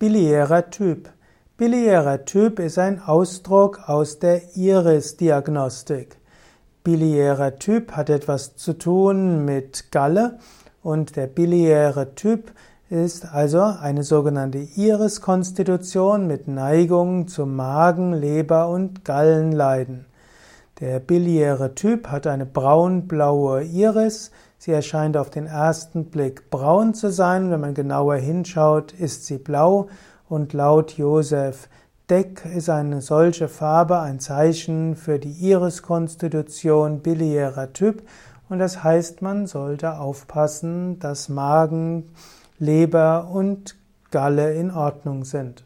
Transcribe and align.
Biliärer 0.00 0.70
Typ. 0.70 1.10
Biliärer 1.58 2.24
Typ 2.24 2.58
ist 2.58 2.78
ein 2.78 3.02
Ausdruck 3.02 3.86
aus 3.86 4.18
der 4.18 4.56
Iris-Diagnostik. 4.56 6.16
Biliärer 6.82 7.58
Typ 7.58 7.92
hat 7.92 8.08
etwas 8.08 8.56
zu 8.56 8.72
tun 8.72 9.44
mit 9.44 9.92
Galle 9.92 10.38
und 10.82 11.16
der 11.16 11.26
biliäre 11.26 12.14
Typ 12.14 12.52
ist 12.88 13.30
also 13.30 13.60
eine 13.60 14.02
sogenannte 14.02 14.60
Iris-Konstitution 14.74 16.26
mit 16.26 16.48
Neigung 16.48 17.28
zu 17.28 17.44
Magen, 17.44 18.14
Leber 18.14 18.70
und 18.70 19.04
Gallenleiden. 19.04 20.06
Der 20.80 20.98
biliäre 20.98 21.74
Typ 21.74 22.08
hat 22.08 22.26
eine 22.26 22.46
braun-blaue 22.46 23.64
Iris. 23.64 24.30
Sie 24.56 24.72
erscheint 24.72 25.18
auf 25.18 25.28
den 25.28 25.44
ersten 25.44 26.06
Blick 26.06 26.48
braun 26.48 26.94
zu 26.94 27.12
sein. 27.12 27.50
Wenn 27.50 27.60
man 27.60 27.74
genauer 27.74 28.16
hinschaut, 28.16 28.92
ist 28.92 29.26
sie 29.26 29.36
blau. 29.36 29.88
Und 30.26 30.54
laut 30.54 30.96
Josef 30.96 31.68
Deck 32.08 32.46
ist 32.46 32.70
eine 32.70 33.02
solche 33.02 33.48
Farbe 33.48 34.00
ein 34.00 34.20
Zeichen 34.20 34.96
für 34.96 35.18
die 35.18 35.50
Iriskonstitution 35.50 37.00
biliärer 37.00 37.74
Typ. 37.74 38.02
Und 38.48 38.58
das 38.58 38.82
heißt, 38.82 39.20
man 39.20 39.46
sollte 39.46 39.98
aufpassen, 39.98 40.98
dass 40.98 41.28
Magen, 41.28 42.14
Leber 42.58 43.28
und 43.30 43.76
Galle 44.10 44.54
in 44.54 44.70
Ordnung 44.70 45.24
sind. 45.24 45.64